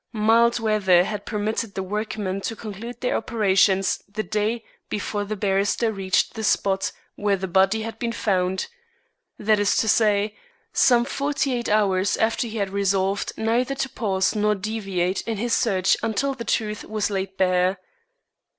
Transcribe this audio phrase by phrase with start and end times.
[0.13, 5.91] Mild weather had permitted the workmen to conclude their operations the day before the barrister
[5.91, 8.65] reached the spot where the body had been found
[9.37, 10.35] that is to say,
[10.73, 15.53] some forty eight hours after he had resolved neither to pause nor deviate in his
[15.53, 17.77] search until the truth was laid bare.